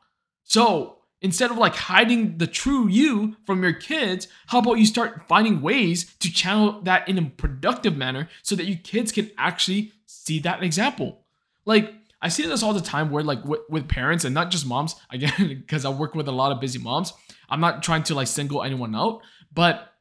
So 0.45 0.99
instead 1.21 1.51
of 1.51 1.59
like 1.59 1.75
hiding 1.75 2.39
the 2.39 2.47
true 2.47 2.89
you 2.89 3.37
from 3.47 3.63
your 3.63 3.73
kids, 3.73 4.29
how 4.47 4.59
about 4.59 4.75
you 4.75 4.87
start 4.87 5.23
finding 5.29 5.61
ways 5.61 6.15
to 6.21 6.33
channel 6.33 6.81
that 6.83 7.09
in 7.09 7.19
a 7.19 7.23
productive 7.23 7.97
manner 7.97 8.29
so 8.43 8.55
that 8.57 8.67
your 8.67 8.79
kids 8.79 9.13
can 9.13 9.31
actually 9.37 9.93
see 10.07 10.39
that 10.41 10.63
example? 10.63 11.25
Like, 11.65 11.93
I 12.21 12.29
see 12.29 12.45
this 12.45 12.63
all 12.63 12.73
the 12.73 12.81
time 12.81 13.11
where 13.11 13.23
like 13.23 13.45
with, 13.45 13.89
parents 13.89 14.25
and 14.25 14.35
not 14.35 14.51
just 14.51 14.67
moms, 14.67 14.97
again, 15.11 15.49
because 15.49 15.85
I 15.85 15.91
work 15.91 16.15
with 16.15 16.29
a 16.29 16.33
lot 16.33 16.53
of 16.53 16.61
busy 16.61 16.79
moms. 16.79 17.13
I'm 17.49 17.61
not 17.61 17.83
trying 17.83 18.03
to 18.05 18.15
like 18.15 18.27
single 18.27 18.63
anyone 18.63 18.95
out, 18.95 19.23
but 19.53 19.93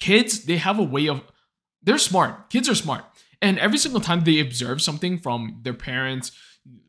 kids, 0.00 0.44
they 0.44 0.56
have 0.56 0.78
a 0.78 0.82
way 0.82 1.08
of, 1.08 1.22
they're 1.84 1.98
smart. 1.98 2.50
Kids 2.50 2.68
are 2.68 2.74
smart. 2.74 3.04
And 3.40 3.58
every 3.58 3.78
single 3.78 4.00
time 4.00 4.24
they 4.24 4.40
observe 4.40 4.80
something 4.82 5.18
from 5.18 5.60
their 5.62 5.74
parents, 5.74 6.32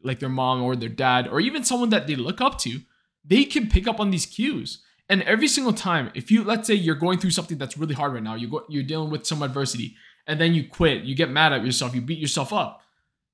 like 0.03 0.19
their 0.19 0.29
mom 0.29 0.63
or 0.63 0.75
their 0.75 0.89
dad, 0.89 1.27
or 1.27 1.39
even 1.39 1.63
someone 1.63 1.89
that 1.89 2.07
they 2.07 2.15
look 2.15 2.41
up 2.41 2.57
to, 2.59 2.79
they 3.23 3.43
can 3.43 3.69
pick 3.69 3.87
up 3.87 3.99
on 3.99 4.11
these 4.11 4.25
cues. 4.25 4.81
And 5.09 5.21
every 5.23 5.47
single 5.47 5.73
time, 5.73 6.11
if 6.15 6.31
you 6.31 6.43
let's 6.43 6.67
say 6.67 6.73
you're 6.73 6.95
going 6.95 7.19
through 7.19 7.31
something 7.31 7.57
that's 7.57 7.77
really 7.77 7.93
hard 7.93 8.13
right 8.13 8.23
now, 8.23 8.35
you 8.35 8.47
go, 8.47 8.63
you're 8.69 8.83
dealing 8.83 9.11
with 9.11 9.25
some 9.25 9.43
adversity, 9.43 9.95
and 10.27 10.39
then 10.39 10.53
you 10.53 10.67
quit, 10.67 11.03
you 11.03 11.13
get 11.13 11.29
mad 11.29 11.53
at 11.53 11.63
yourself, 11.63 11.93
you 11.93 12.01
beat 12.01 12.19
yourself 12.19 12.51
up. 12.51 12.81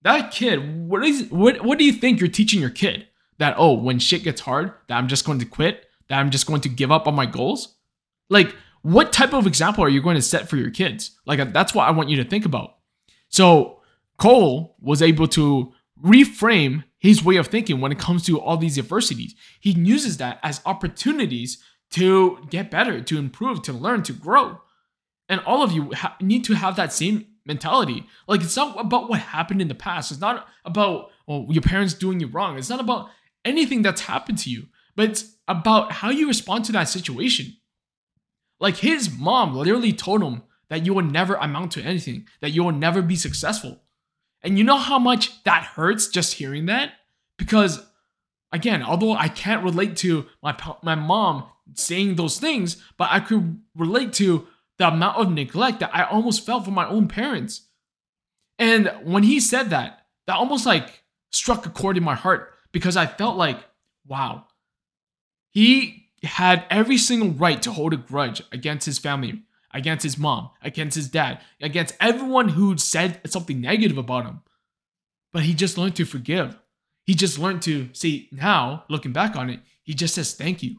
That 0.01 0.32
kid, 0.32 0.89
what 0.89 1.06
is 1.06 1.30
what 1.30 1.63
what 1.63 1.77
do 1.77 1.86
you 1.86 1.94
think 1.94 2.20
you're 2.20 2.30
teaching 2.30 2.60
your 2.60 2.72
kid? 2.72 3.08
That 3.38 3.56
oh, 3.58 3.74
when 3.74 4.00
shit 4.00 4.24
gets 4.24 4.41
hard, 4.41 4.74
that 4.88 4.98
I'm 4.98 5.08
just 5.08 5.25
going 5.25 5.39
to 5.39 5.46
quit, 5.46 5.86
that 6.10 6.20
I'm 6.20 6.32
just 6.32 6.48
going 6.48 6.62
to 6.62 6.70
give 6.70 6.91
up 6.91 7.08
on 7.08 7.15
my 7.15 7.25
goals? 7.25 7.75
Like, 8.30 8.56
what 8.81 9.13
type 9.13 9.33
of 9.33 9.47
example 9.47 9.83
are 9.83 9.89
you 9.89 10.01
going 10.01 10.15
to 10.15 10.21
set 10.21 10.50
for 10.50 10.57
your 10.57 10.71
kids? 10.71 11.11
Like 11.25 11.53
that's 11.53 11.73
what 11.73 11.88
I 11.88 11.91
want 11.91 12.09
you 12.09 12.17
to 12.17 12.29
think 12.29 12.45
about. 12.45 12.77
So 13.29 13.79
Cole 14.17 14.75
was 14.79 15.01
able 15.01 15.27
to 15.29 15.73
reframe 16.03 16.83
his 16.97 17.23
way 17.23 17.38
of 17.38 17.47
thinking 17.47 17.79
when 17.79 17.91
it 17.91 18.00
comes 18.00 18.23
to 18.25 18.39
all 18.39 18.57
these 18.57 18.77
adversities. 18.77 19.35
He 19.59 19.71
uses 19.71 20.17
that 20.17 20.39
as 20.43 20.61
opportunities 20.65 21.63
to 21.91 22.39
get 22.50 22.71
better, 22.71 23.01
to 23.01 23.17
improve, 23.17 23.61
to 23.63 23.73
learn, 23.73 24.03
to 24.03 24.13
grow. 24.13 24.61
And 25.29 25.41
all 25.41 25.63
of 25.63 25.71
you 25.71 25.91
ha- 25.93 26.15
need 26.21 26.43
to 26.45 26.53
have 26.53 26.75
that 26.75 26.93
same 26.93 27.25
mentality. 27.45 28.05
Like 28.27 28.41
it's 28.41 28.55
not 28.55 28.79
about 28.79 29.09
what 29.09 29.19
happened 29.19 29.61
in 29.61 29.67
the 29.67 29.75
past. 29.75 30.11
It's 30.11 30.21
not 30.21 30.47
about 30.65 31.11
well, 31.27 31.45
your 31.50 31.61
parents 31.61 31.93
doing 31.93 32.19
you 32.19 32.27
wrong. 32.27 32.57
It's 32.57 32.69
not 32.69 32.79
about 32.79 33.09
anything 33.45 33.81
that's 33.81 34.01
happened 34.01 34.38
to 34.39 34.50
you, 34.50 34.67
but 34.95 35.09
it's 35.09 35.35
about 35.47 35.91
how 35.91 36.09
you 36.09 36.27
respond 36.27 36.65
to 36.65 36.71
that 36.73 36.85
situation. 36.85 37.55
Like 38.62 38.77
his 38.77 39.12
mom 39.12 39.56
literally 39.56 39.91
told 39.91 40.22
him 40.24 40.44
that 40.70 40.86
you 40.86 40.94
will 40.94 41.03
never 41.03 41.34
amount 41.36 41.72
to 41.74 41.82
anything, 41.82 42.27
that 42.39 42.51
you 42.51 42.63
will 42.63 42.72
never 42.72 43.01
be 43.01 43.15
successful. 43.15 43.82
And 44.44 44.58
you 44.58 44.63
know 44.63 44.77
how 44.77 45.00
much 45.00 45.44
that 45.44 45.63
hurts 45.63 46.08
just 46.08 46.36
hearing 46.36 46.68
that? 46.68 46.94
Because 47.38 47.84
again, 48.51 48.84
although 48.84 49.13
I 49.13 49.27
can't 49.27 49.63
relate 49.63 49.98
to 49.98 50.27
my 50.44 50.56
my 50.84 50.96
mom 50.96 51.48
saying 51.74 52.15
those 52.15 52.39
things, 52.39 52.77
but 52.98 53.10
I 53.12 53.20
could 53.20 53.60
relate 53.75 54.13
to 54.13 54.48
the 54.77 54.88
amount 54.88 55.18
of 55.18 55.32
neglect 55.32 55.80
that 55.80 55.94
I 55.94 56.03
almost 56.03 56.46
felt 56.46 56.65
from 56.65 56.75
my 56.75 56.88
own 56.88 57.08
parents. 57.08 57.68
And 58.60 58.91
when 59.03 59.24
he 59.24 59.39
said 59.39 59.72
that, 59.72 60.06
that 60.27 60.36
almost 60.36 60.68
like 60.68 61.03
struck 61.32 61.65
a 61.65 61.70
chord 61.70 61.98
in 61.98 62.03
my 62.03 62.15
heart 62.15 62.53
because 62.72 62.96
I 62.96 63.08
felt 63.08 63.38
like, 63.38 63.58
wow, 64.08 64.46
he 65.50 66.00
had 66.28 66.66
every 66.70 66.98
single 66.98 67.32
right 67.32 67.62
to 67.62 67.72
hold 67.72 67.94
a 67.94 67.98
grudge 67.98 68.44
against 68.51 68.86
his 68.86 69.00
family, 69.00 69.44
against 69.74 70.04
his 70.04 70.18
mom, 70.18 70.51
against 70.62 70.96
his 70.96 71.08
dad, 71.08 71.42
against 71.62 71.96
everyone 72.00 72.50
who 72.50 72.78
said 72.78 73.22
something 73.25 73.60
negative 73.60 73.98
about 73.98 74.25
him. 74.25 74.42
But 75.34 75.44
he 75.44 75.54
just 75.54 75.78
learned 75.78 75.96
to 75.96 76.06
forgive. 76.06 76.58
He 77.04 77.16
just 77.16 77.40
learned 77.40 77.62
to 77.63 77.90
see 77.94 78.30
now, 78.32 78.86
looking 78.90 79.13
back 79.13 79.36
on 79.36 79.50
it, 79.50 79.62
he 79.82 79.94
just 79.94 80.13
says 80.16 80.34
thank 80.34 80.62
you 80.62 80.78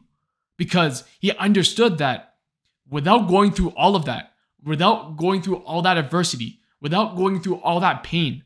because 0.57 1.03
he 1.19 1.31
understood 1.33 1.97
that 1.97 2.35
without 2.89 3.27
going 3.27 3.51
through 3.51 3.69
all 3.71 3.95
of 3.95 4.05
that, 4.05 4.33
without 4.63 5.17
going 5.17 5.41
through 5.41 5.57
all 5.57 5.81
that 5.81 5.97
adversity, 5.97 6.59
without 6.79 7.15
going 7.15 7.41
through 7.41 7.55
all 7.55 7.79
that 7.79 8.03
pain 8.03 8.43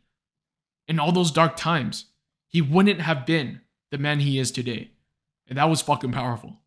and 0.88 1.00
all 1.00 1.12
those 1.12 1.32
dark 1.32 1.56
times, 1.56 2.06
he 2.48 2.62
wouldn't 2.62 3.02
have 3.02 3.26
been 3.26 3.62
the 3.92 3.98
man 3.98 4.20
he 4.20 4.40
is 4.40 4.52
today. 4.52 4.92
And 5.48 5.58
that 5.58 5.70
was 5.70 5.82
fucking 5.82 6.12
powerful. 6.12 6.58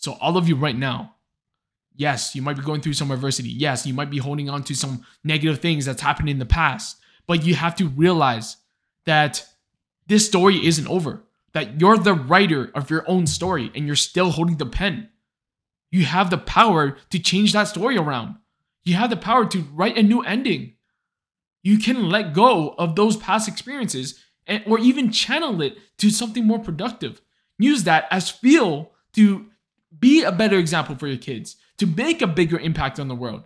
So, 0.00 0.16
all 0.20 0.38
of 0.38 0.48
you 0.48 0.56
right 0.56 0.76
now, 0.76 1.14
yes, 1.94 2.34
you 2.34 2.40
might 2.40 2.56
be 2.56 2.62
going 2.62 2.80
through 2.80 2.94
some 2.94 3.10
adversity. 3.10 3.50
Yes, 3.50 3.86
you 3.86 3.92
might 3.92 4.10
be 4.10 4.18
holding 4.18 4.48
on 4.48 4.64
to 4.64 4.74
some 4.74 5.04
negative 5.22 5.60
things 5.60 5.84
that's 5.84 6.00
happened 6.00 6.30
in 6.30 6.38
the 6.38 6.46
past. 6.46 6.96
But 7.26 7.44
you 7.44 7.54
have 7.54 7.76
to 7.76 7.86
realize 7.86 8.56
that 9.04 9.46
this 10.06 10.26
story 10.26 10.66
isn't 10.66 10.88
over, 10.88 11.22
that 11.52 11.80
you're 11.80 11.98
the 11.98 12.14
writer 12.14 12.70
of 12.74 12.90
your 12.90 13.08
own 13.08 13.26
story 13.26 13.70
and 13.74 13.86
you're 13.86 13.94
still 13.94 14.30
holding 14.30 14.56
the 14.56 14.66
pen. 14.66 15.10
You 15.90 16.06
have 16.06 16.30
the 16.30 16.38
power 16.38 16.96
to 17.10 17.18
change 17.18 17.52
that 17.52 17.68
story 17.68 17.98
around. 17.98 18.36
You 18.84 18.94
have 18.94 19.10
the 19.10 19.16
power 19.18 19.44
to 19.44 19.64
write 19.74 19.98
a 19.98 20.02
new 20.02 20.22
ending. 20.22 20.76
You 21.62 21.78
can 21.78 22.08
let 22.08 22.32
go 22.32 22.70
of 22.78 22.96
those 22.96 23.18
past 23.18 23.48
experiences 23.48 24.18
and, 24.46 24.64
or 24.66 24.78
even 24.78 25.12
channel 25.12 25.60
it 25.60 25.76
to 25.98 26.08
something 26.08 26.46
more 26.46 26.58
productive. 26.58 27.20
Use 27.58 27.84
that 27.84 28.06
as 28.10 28.30
fuel 28.30 28.92
to 29.12 29.49
be 29.98 30.22
a 30.22 30.32
better 30.32 30.58
example 30.58 30.96
for 30.96 31.06
your 31.06 31.16
kids, 31.16 31.56
to 31.78 31.86
make 31.86 32.22
a 32.22 32.26
bigger 32.26 32.58
impact 32.58 33.00
on 33.00 33.08
the 33.08 33.14
world. 33.14 33.44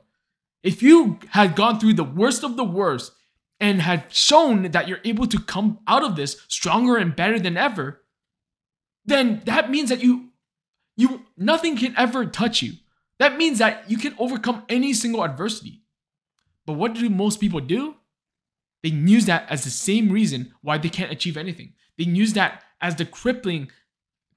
If 0.62 0.82
you 0.82 1.18
had 1.30 1.56
gone 1.56 1.78
through 1.78 1.94
the 1.94 2.04
worst 2.04 2.42
of 2.42 2.56
the 2.56 2.64
worst 2.64 3.12
and 3.60 3.82
had 3.82 4.12
shown 4.12 4.70
that 4.72 4.88
you're 4.88 5.00
able 5.04 5.26
to 5.26 5.38
come 5.38 5.78
out 5.86 6.02
of 6.02 6.16
this 6.16 6.40
stronger 6.48 6.96
and 6.96 7.14
better 7.14 7.38
than 7.38 7.56
ever, 7.56 8.02
then 9.04 9.42
that 9.44 9.70
means 9.70 9.90
that 9.90 10.02
you 10.02 10.30
you 10.96 11.24
nothing 11.36 11.76
can 11.76 11.94
ever 11.96 12.24
touch 12.24 12.62
you. 12.62 12.74
That 13.18 13.36
means 13.36 13.58
that 13.58 13.90
you 13.90 13.96
can 13.96 14.14
overcome 14.18 14.64
any 14.68 14.94
single 14.94 15.24
adversity. 15.24 15.82
But 16.66 16.74
what 16.74 16.94
do 16.94 17.10
most 17.10 17.40
people 17.40 17.60
do? 17.60 17.96
They 18.82 18.90
use 18.90 19.26
that 19.26 19.46
as 19.50 19.64
the 19.64 19.70
same 19.70 20.10
reason 20.10 20.52
why 20.60 20.78
they 20.78 20.88
can't 20.88 21.12
achieve 21.12 21.36
anything. 21.36 21.74
They 21.98 22.04
use 22.04 22.32
that 22.34 22.62
as 22.80 22.96
the 22.96 23.04
crippling 23.04 23.70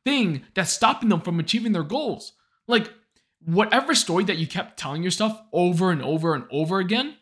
thing 0.08 0.44
that's 0.54 0.72
stopping 0.72 1.10
them 1.10 1.20
from 1.20 1.38
achieving 1.38 1.74
their 1.74 1.84
goals. 1.84 2.32
Like 2.66 2.90
whatever 3.44 3.94
story 3.94 4.24
that 4.24 4.38
you 4.38 4.48
kept 4.48 4.80
telling 4.80 5.04
yourself 5.04 5.38
over 5.52 5.92
and 5.92 6.02
over 6.02 6.34
and 6.34 6.46
over 6.50 6.80
again, 6.80 7.18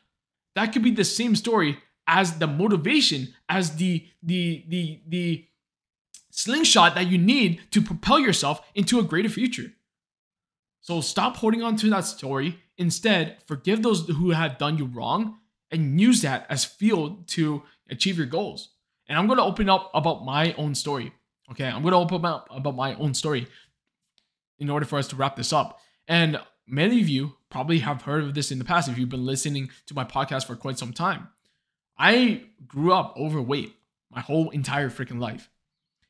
that 0.54 0.72
could 0.72 0.84
be 0.84 0.92
the 0.92 1.04
same 1.04 1.36
story 1.36 1.80
as 2.06 2.38
the 2.38 2.46
motivation, 2.46 3.34
as 3.50 3.77
the 3.77 4.06
the 4.22 4.63
the 4.68 5.01
the 5.08 5.48
slingshot 6.30 6.94
that 6.94 7.08
you 7.08 7.18
need 7.18 7.62
to 7.72 7.82
propel 7.82 8.20
yourself 8.20 8.62
into 8.75 9.00
a 9.00 9.04
greater 9.04 9.30
future. 9.30 9.72
So 10.82 11.01
stop 11.01 11.38
holding 11.38 11.63
on 11.63 11.77
to 11.77 11.89
that 11.89 12.06
story. 12.06 12.60
Instead, 12.77 13.38
forgive 13.48 13.82
those 13.82 14.08
who 14.08 14.30
have 14.30 14.60
done 14.60 14.77
you 14.77 14.86
wrong 14.86 15.39
and 15.72 16.00
use 16.00 16.22
that 16.22 16.46
as 16.50 16.63
fuel 16.63 17.24
to 17.27 17.63
achieve 17.89 18.18
your 18.18 18.27
goals. 18.27 18.75
And 19.08 19.18
I'm 19.18 19.25
going 19.25 19.39
to 19.39 19.44
open 19.44 19.70
up 19.70 19.89
about 19.96 20.24
my 20.24 20.54
own 20.54 20.75
story. 20.75 21.13
Okay, 21.52 21.66
I'm 21.66 21.82
going 21.84 21.92
to 21.92 21.98
open 21.98 22.25
up 22.25 22.48
about 22.52 22.75
my 22.75 22.96
own 22.96 23.14
story 23.14 23.48
in 24.58 24.70
order 24.70 24.86
for 24.86 24.98
us 24.98 25.08
to 25.10 25.16
wrap 25.16 25.36
this 25.36 25.54
up. 25.54 25.80
And 26.08 26.40
many 26.68 27.02
of 27.02 27.10
you 27.10 27.36
probably 27.50 27.80
have 27.80 28.04
heard 28.04 28.24
of 28.24 28.34
this 28.34 28.52
in 28.52 28.60
the 28.60 28.66
past 28.66 28.90
if 28.90 28.98
you've 28.98 29.10
been 29.10 29.25
listening 29.25 29.70
to 29.86 29.94
my 29.94 30.04
podcast 30.04 30.48
for 30.48 30.56
quite 30.56 30.80
some 30.80 30.94
time. 30.94 31.30
I 31.98 32.44
grew 32.68 32.94
up 32.94 33.16
overweight 33.18 33.75
my 34.12 34.22
whole 34.22 34.50
entire 34.50 34.90
freaking 34.90 35.20
life. 35.20 35.50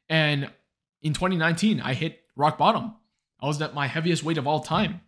And 0.10 0.50
in 1.01 1.13
2019, 1.13 1.82
I 1.82 1.94
hit 1.94 2.22
rock 2.36 2.58
bottom. 2.58 2.96
I 3.39 3.48
was 3.48 3.62
at 3.62 3.74
my 3.74 3.88
heaviest 3.88 4.24
weight 4.24 4.38
of 4.38 4.48
all 4.48 4.62
time. 4.62 5.01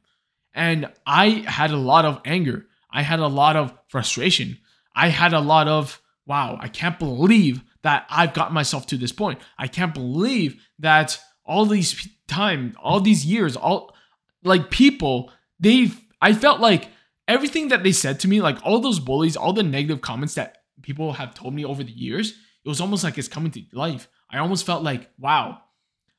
And 0.54 0.92
I 1.06 1.30
had 1.48 1.72
a 1.72 1.78
lot 1.78 2.06
of 2.06 2.22
anger. 2.26 2.66
I 2.90 3.02
had 3.02 3.20
a 3.20 3.28
lot 3.28 3.56
of 3.56 3.74
frustration. 3.88 4.58
I 4.96 5.10
had 5.10 5.34
a 5.34 5.40
lot 5.40 5.68
of, 5.68 6.02
wow, 6.26 6.58
I 6.60 6.68
can't 6.68 6.98
believe 6.98 7.62
that 7.84 8.06
I've 8.10 8.34
gotten 8.34 8.54
myself 8.54 8.88
to 8.88 8.98
this 8.98 9.12
point. 9.12 9.40
I 9.58 9.68
can't 9.68 9.94
believe 9.94 10.62
that 10.80 11.20
all 11.46 11.66
these 11.66 12.08
time, 12.28 12.76
all 12.82 13.00
these 13.00 13.26
years, 13.26 13.56
all 13.56 13.96
like 14.44 14.70
people, 14.70 15.32
they 15.60 15.92
I 16.22 16.34
felt 16.34 16.60
like 16.60 16.90
everything 17.28 17.70
that 17.70 17.84
they 17.84 17.92
said 17.92 18.20
to 18.22 18.28
me, 18.28 18.42
like 18.42 18.58
all 18.64 18.80
those 18.80 19.00
bullies, 19.00 19.36
all 19.36 19.54
the 19.54 19.64
negative 19.64 20.02
comments 20.02 20.36
that 20.36 20.60
people 20.82 21.14
have 21.14 21.34
told 21.34 21.54
me 21.54 21.66
over 21.66 21.84
the 21.84 21.92
years, 21.92 22.32
it 22.32 22.70
was 22.70 22.82
almost 22.82 23.04
like 23.04 23.18
it's 23.18 23.28
coming 23.28 23.52
to 23.52 23.64
life. 23.74 24.08
I 24.30 24.40
almost 24.40 24.66
felt 24.66 24.84
like, 24.84 25.10
wow, 25.18 25.62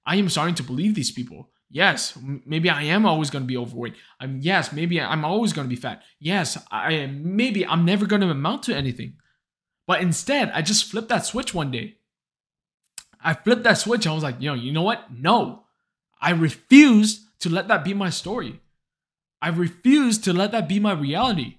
I 0.07 0.17
am 0.17 0.29
starting 0.29 0.55
to 0.57 0.62
believe 0.62 0.95
these 0.95 1.12
people. 1.12 1.50
Yes, 1.71 2.17
maybe 2.47 2.71
I 2.71 2.85
am 2.85 3.05
always 3.05 3.29
going 3.29 3.45
to 3.45 3.47
be 3.47 3.59
overweight. 3.59 3.95
Um, 4.21 4.38
yes, 4.41 4.73
maybe 4.73 4.99
I'm 4.99 5.25
always 5.25 5.53
going 5.53 5.67
to 5.67 5.75
be 5.75 5.81
fat. 5.81 6.03
Yes, 6.19 6.57
I 6.71 7.07
maybe 7.07 7.67
I'm 7.67 7.85
never 7.85 8.07
going 8.07 8.23
to 8.23 8.31
amount 8.31 8.62
to 8.65 8.75
anything. 8.75 9.17
But 9.88 10.02
instead, 10.02 10.50
I 10.50 10.61
just 10.61 10.85
flipped 10.85 11.09
that 11.09 11.25
switch 11.25 11.54
one 11.54 11.71
day. 11.71 11.97
I 13.25 13.33
flipped 13.33 13.62
that 13.62 13.78
switch. 13.78 14.07
I 14.07 14.12
was 14.12 14.23
like, 14.23 14.38
know, 14.38 14.52
you 14.52 14.71
know 14.71 14.83
what? 14.83 15.11
No, 15.11 15.64
I 16.21 16.30
refuse 16.30 17.26
to 17.40 17.49
let 17.49 17.68
that 17.68 17.85
be 17.85 17.95
my 17.95 18.11
story. 18.11 18.61
I 19.40 19.49
refuse 19.49 20.18
to 20.18 20.35
let 20.35 20.52
that 20.52 20.68
be 20.68 20.78
my 20.78 20.92
reality. 20.92 21.57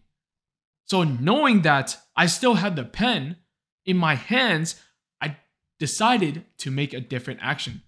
So, 0.85 1.03
knowing 1.03 1.63
that 1.63 1.97
I 2.15 2.27
still 2.27 2.55
had 2.55 2.75
the 2.75 2.83
pen 2.83 3.37
in 3.83 3.97
my 3.97 4.13
hands, 4.13 4.79
I 5.19 5.37
decided 5.79 6.45
to 6.59 6.69
make 6.69 6.93
a 6.93 7.01
different 7.01 7.39
action. 7.41 7.81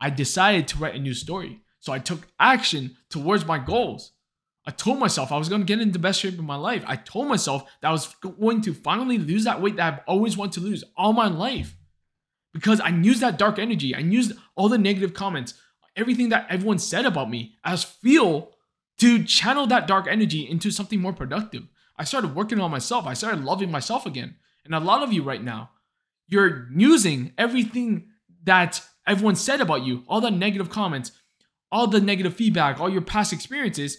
I 0.00 0.10
decided 0.10 0.66
to 0.68 0.78
write 0.78 0.96
a 0.96 0.98
new 0.98 1.14
story. 1.14 1.60
So, 1.78 1.92
I 1.92 2.00
took 2.00 2.26
action 2.40 2.96
towards 3.08 3.46
my 3.46 3.58
goals. 3.58 4.12
I 4.66 4.72
told 4.72 4.98
myself 4.98 5.30
I 5.30 5.38
was 5.38 5.48
going 5.48 5.60
to 5.60 5.66
get 5.66 5.80
in 5.80 5.92
the 5.92 5.98
best 5.98 6.20
shape 6.20 6.38
of 6.38 6.44
my 6.44 6.56
life. 6.56 6.82
I 6.86 6.96
told 6.96 7.28
myself 7.28 7.64
that 7.80 7.88
I 7.88 7.92
was 7.92 8.12
going 8.16 8.62
to 8.62 8.74
finally 8.74 9.16
lose 9.16 9.44
that 9.44 9.62
weight 9.62 9.76
that 9.76 9.92
I've 9.92 10.00
always 10.08 10.36
wanted 10.36 10.54
to 10.54 10.66
lose 10.66 10.82
all 10.96 11.12
my 11.12 11.28
life. 11.28 11.76
Because 12.52 12.80
I 12.80 12.88
used 12.88 13.20
that 13.20 13.38
dark 13.38 13.58
energy. 13.58 13.94
I 13.94 14.00
used 14.00 14.32
all 14.56 14.68
the 14.68 14.78
negative 14.78 15.14
comments, 15.14 15.54
everything 15.94 16.30
that 16.30 16.46
everyone 16.50 16.78
said 16.78 17.04
about 17.04 17.30
me 17.30 17.54
as 17.64 17.84
fuel 17.84 18.56
to 18.98 19.22
channel 19.22 19.66
that 19.68 19.86
dark 19.86 20.08
energy 20.08 20.48
into 20.48 20.70
something 20.70 21.00
more 21.00 21.12
productive. 21.12 21.64
I 21.96 22.04
started 22.04 22.34
working 22.34 22.60
on 22.60 22.70
myself. 22.70 23.06
I 23.06 23.14
started 23.14 23.44
loving 23.44 23.70
myself 23.70 24.04
again. 24.04 24.36
And 24.64 24.74
a 24.74 24.80
lot 24.80 25.02
of 25.02 25.12
you 25.12 25.22
right 25.22 25.42
now, 25.42 25.70
you're 26.26 26.68
using 26.74 27.32
everything 27.38 28.08
that 28.42 28.82
everyone 29.06 29.36
said 29.36 29.60
about 29.60 29.84
you, 29.84 30.02
all 30.08 30.20
the 30.20 30.30
negative 30.30 30.70
comments, 30.70 31.12
all 31.70 31.86
the 31.86 32.00
negative 32.00 32.34
feedback, 32.34 32.80
all 32.80 32.88
your 32.88 33.02
past 33.02 33.32
experiences 33.32 33.98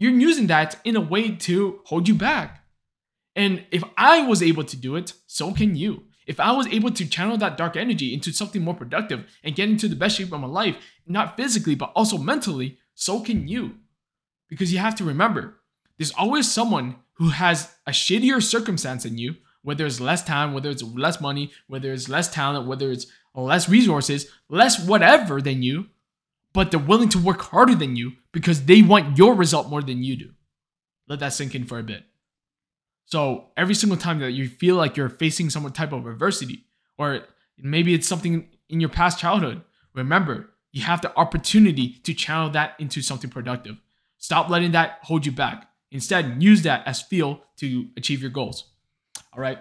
you're 0.00 0.12
using 0.12 0.48
that 0.48 0.80
in 0.82 0.96
a 0.96 1.00
way 1.00 1.30
to 1.30 1.80
hold 1.84 2.08
you 2.08 2.14
back. 2.14 2.64
And 3.36 3.64
if 3.70 3.84
I 3.96 4.22
was 4.26 4.42
able 4.42 4.64
to 4.64 4.76
do 4.76 4.96
it, 4.96 5.12
so 5.26 5.52
can 5.52 5.76
you. 5.76 6.04
If 6.26 6.40
I 6.40 6.52
was 6.52 6.66
able 6.68 6.90
to 6.92 7.08
channel 7.08 7.36
that 7.36 7.56
dark 7.56 7.76
energy 7.76 8.14
into 8.14 8.32
something 8.32 8.62
more 8.62 8.74
productive 8.74 9.26
and 9.44 9.54
get 9.54 9.68
into 9.68 9.88
the 9.88 9.96
best 9.96 10.16
shape 10.16 10.32
of 10.32 10.40
my 10.40 10.46
life, 10.46 10.76
not 11.06 11.36
physically, 11.36 11.74
but 11.74 11.92
also 11.94 12.16
mentally, 12.16 12.78
so 12.94 13.20
can 13.20 13.46
you. 13.46 13.74
Because 14.48 14.72
you 14.72 14.78
have 14.78 14.94
to 14.96 15.04
remember, 15.04 15.60
there's 15.98 16.12
always 16.12 16.50
someone 16.50 16.96
who 17.14 17.28
has 17.28 17.70
a 17.86 17.90
shittier 17.90 18.42
circumstance 18.42 19.02
than 19.02 19.18
you, 19.18 19.36
whether 19.62 19.84
it's 19.84 20.00
less 20.00 20.24
time, 20.24 20.54
whether 20.54 20.70
it's 20.70 20.82
less 20.82 21.20
money, 21.20 21.52
whether 21.66 21.92
it's 21.92 22.08
less 22.08 22.32
talent, 22.32 22.66
whether 22.66 22.90
it's 22.90 23.06
less 23.34 23.68
resources, 23.68 24.30
less 24.48 24.82
whatever 24.82 25.42
than 25.42 25.62
you, 25.62 25.86
but 26.54 26.70
they're 26.70 26.80
willing 26.80 27.10
to 27.10 27.18
work 27.18 27.42
harder 27.42 27.74
than 27.74 27.96
you 27.96 28.12
because 28.32 28.64
they 28.64 28.82
want 28.82 29.18
your 29.18 29.34
result 29.34 29.68
more 29.68 29.82
than 29.82 30.02
you 30.02 30.16
do. 30.16 30.30
Let 31.08 31.20
that 31.20 31.32
sink 31.32 31.54
in 31.54 31.64
for 31.64 31.78
a 31.78 31.82
bit. 31.82 32.04
So 33.06 33.48
every 33.56 33.74
single 33.74 33.98
time 33.98 34.20
that 34.20 34.32
you 34.32 34.48
feel 34.48 34.76
like 34.76 34.96
you're 34.96 35.08
facing 35.08 35.50
some 35.50 35.68
type 35.72 35.92
of 35.92 36.06
adversity, 36.06 36.64
or 36.96 37.22
maybe 37.58 37.92
it's 37.92 38.06
something 38.06 38.48
in 38.68 38.80
your 38.80 38.90
past 38.90 39.18
childhood, 39.18 39.62
remember 39.94 40.50
you 40.72 40.82
have 40.82 41.00
the 41.00 41.16
opportunity 41.16 41.96
to 42.04 42.14
channel 42.14 42.50
that 42.50 42.74
into 42.78 43.02
something 43.02 43.30
productive. 43.30 43.76
Stop 44.18 44.48
letting 44.48 44.72
that 44.72 45.00
hold 45.02 45.26
you 45.26 45.32
back. 45.32 45.68
Instead, 45.90 46.40
use 46.40 46.62
that 46.62 46.86
as 46.86 47.02
fuel 47.02 47.42
to 47.56 47.88
achieve 47.96 48.22
your 48.22 48.30
goals. 48.30 48.70
All 49.32 49.42
right. 49.42 49.58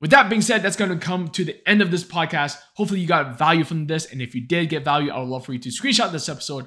With 0.00 0.10
that 0.10 0.28
being 0.28 0.42
said, 0.42 0.62
that's 0.62 0.76
going 0.76 0.90
to 0.90 0.96
come 0.96 1.28
to 1.28 1.44
the 1.44 1.68
end 1.68 1.82
of 1.82 1.90
this 1.90 2.04
podcast. 2.04 2.56
Hopefully, 2.74 3.00
you 3.00 3.06
got 3.06 3.38
value 3.38 3.64
from 3.64 3.86
this. 3.86 4.06
And 4.10 4.22
if 4.22 4.34
you 4.34 4.40
did 4.40 4.68
get 4.68 4.84
value, 4.84 5.10
I 5.10 5.18
would 5.18 5.28
love 5.28 5.44
for 5.44 5.52
you 5.52 5.58
to 5.60 5.68
screenshot 5.68 6.12
this 6.12 6.28
episode, 6.28 6.66